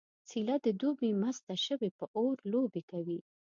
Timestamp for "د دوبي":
0.65-1.11